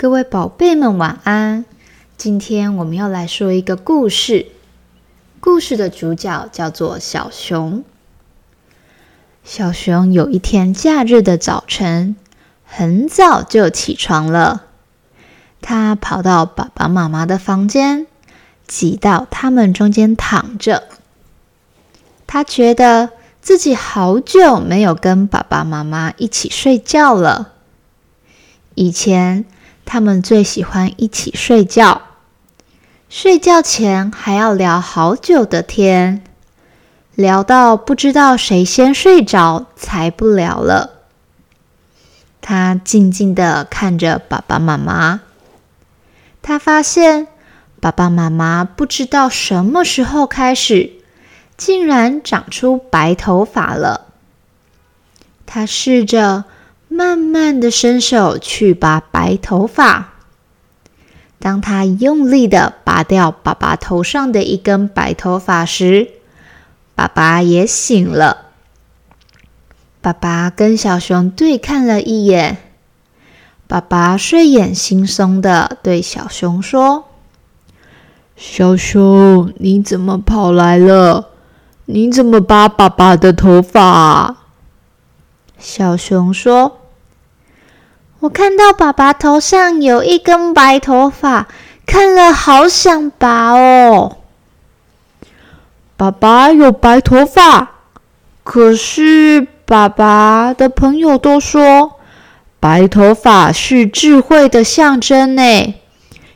[0.00, 1.66] 各位宝贝们，晚安！
[2.16, 4.46] 今天我们要来说一个故事。
[5.40, 7.84] 故事的主角叫做小熊。
[9.44, 12.16] 小熊有一天假日的早晨，
[12.64, 14.64] 很早就起床了。
[15.60, 18.06] 他跑到爸爸妈妈的房间，
[18.66, 20.84] 挤到他们中间躺着。
[22.26, 23.10] 他觉得
[23.42, 27.52] 自己好久没有跟爸爸妈妈一起睡觉了。
[28.74, 29.44] 以前。
[29.92, 32.02] 他们最喜欢一起睡觉，
[33.08, 36.22] 睡觉前还要聊好久的天，
[37.16, 41.00] 聊到不知道谁先睡着才不聊了。
[42.40, 45.22] 他静静的看着爸爸妈妈，
[46.40, 47.26] 他发现
[47.80, 50.92] 爸爸妈妈不知道什么时候开始，
[51.56, 54.06] 竟然长出白头发了。
[55.46, 56.44] 他试着。
[56.92, 60.14] 慢慢的伸手去拔白头发。
[61.38, 66.10] 当他用力的拔掉爸爸头上的一根白头发时，
[66.96, 68.48] 爸爸也醒了。
[70.02, 72.58] 爸爸跟小熊对看了一眼，
[73.68, 77.04] 爸爸睡眼惺忪的对小熊说
[78.36, 81.28] ：“小熊，你怎么跑来了？
[81.86, 84.36] 你怎么拔爸爸的头发？”
[85.60, 86.78] 小熊说。
[88.20, 91.48] 我看到爸爸头上有一根白头发，
[91.86, 94.16] 看了好想拔哦。
[95.96, 97.70] 爸爸有白头发，
[98.42, 101.92] 可是爸爸的朋友都说，
[102.58, 105.74] 白头发是智慧的象征呢，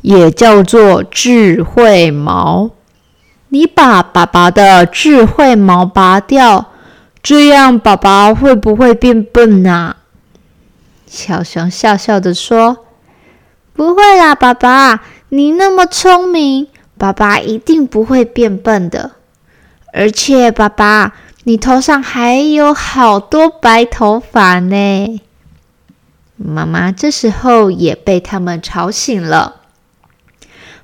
[0.00, 2.70] 也叫做智慧毛。
[3.50, 6.72] 你把爸爸的智慧毛拔掉，
[7.22, 9.96] 这样爸爸会不会变笨啊？
[11.06, 12.84] 小熊笑笑的说
[13.74, 19.12] ：“不会啦，爸爸，你那么聪明，爸爸一定不会变笨的。
[19.92, 21.14] 而且，爸爸，
[21.44, 25.20] 你头上还有好多白头发呢。”
[26.36, 29.56] 妈妈这时候也被他们吵醒了。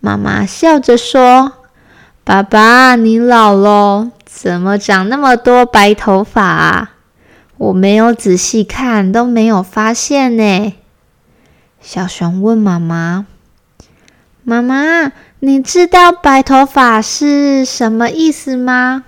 [0.00, 1.52] 妈妈笑着说
[2.22, 6.92] ：“爸爸，你老了，怎么长那么多白头发啊？”
[7.56, 10.74] 我没有仔细看，都没有发现呢。
[11.80, 13.26] 小熊问妈妈
[14.44, 19.04] ：“妈妈，你知道白头发是什么意思吗？”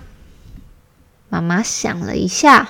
[1.29, 2.69] 妈妈想了一下，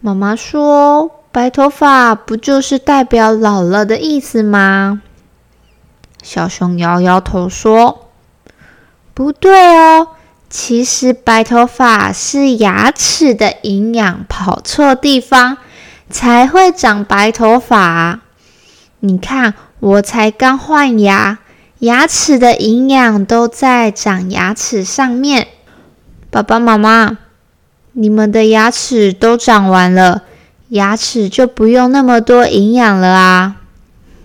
[0.00, 5.00] 妈妈说：“白头发不就是代表老了的意思吗？”
[6.22, 8.10] 小熊摇摇头说
[9.14, 10.08] ：“不对哦。”
[10.50, 15.58] 其实白头发是牙齿的营养跑错地方，
[16.10, 18.18] 才会长白头发。
[18.98, 21.38] 你看，我才刚换牙，
[21.78, 25.46] 牙齿的营养都在长牙齿上面。
[26.32, 27.18] 爸爸妈妈，
[27.92, 30.22] 你们的牙齿都长完了，
[30.70, 33.56] 牙齿就不用那么多营养了啊。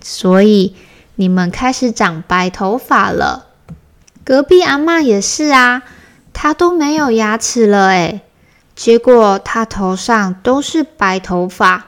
[0.02, 0.74] 所以
[1.14, 3.46] 你们开始长白头发了。
[4.24, 5.84] 隔壁阿妈也是啊。
[6.38, 8.20] 他都没有牙齿了诶，
[8.74, 11.86] 结果他头上都是白头发。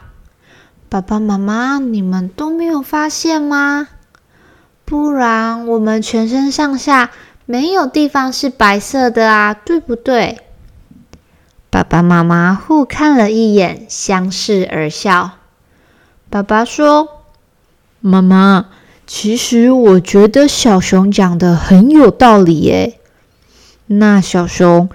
[0.89, 3.89] 爸爸妈妈，你们都没有发现吗？
[4.87, 7.11] 不然我们全身上下
[7.45, 10.39] 没有地方是白色的啊，对不对？
[11.69, 15.33] 爸爸妈妈互看了一眼，相视而笑。
[16.31, 17.07] 爸爸说
[18.01, 18.69] ：“妈妈，
[19.07, 22.98] 其实我觉得小熊讲的很有道理耶。”
[23.91, 24.89] 那小熊，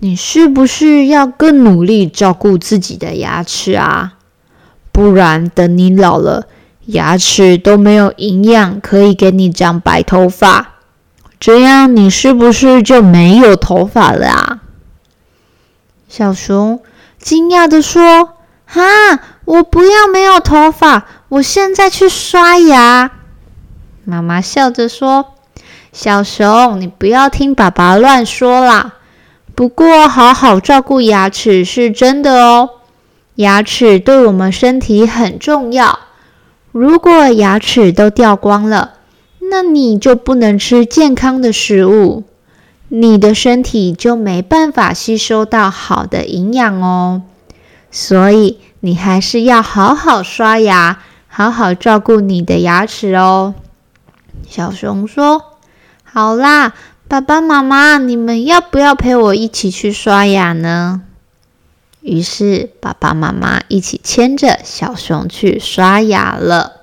[0.00, 4.14] 你是不是要更努力照顾自己的牙齿啊？
[4.90, 6.48] 不然等你老了，
[6.86, 10.72] 牙齿都没有营养可以给你长白头发，
[11.38, 14.60] 这样你是不是就没有头发了啊？
[16.08, 16.82] 小熊
[17.18, 18.30] 惊讶的说
[18.66, 18.82] ：“哈，
[19.44, 23.12] 我不要没有头发，我现在去刷牙。”
[24.04, 25.34] 妈妈笑着说。
[25.92, 28.94] 小熊，你不要听爸爸乱说啦。
[29.56, 32.70] 不过，好好照顾牙齿是真的哦。
[33.34, 35.98] 牙齿对我们身体很重要。
[36.70, 38.92] 如果牙齿都掉光了，
[39.50, 42.22] 那你就不能吃健康的食物，
[42.88, 47.22] 你的身体就没办法吸收到好的营养哦。
[47.90, 53.54] 所以，你还是要好好刷牙，好好照顾你的牙齿哦。
[54.48, 55.49] 小熊说。
[56.12, 56.74] 好啦，
[57.06, 61.02] 爸爸妈妈，你们要不要陪我一起去刷牙呢？
[62.00, 66.80] 于是爸爸妈妈一起牵着小熊去刷牙了。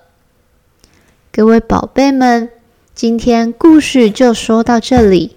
[1.32, 2.50] 各位宝贝们，
[2.96, 5.36] 今天故事就说到这里，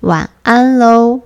[0.00, 1.22] 晚安喽。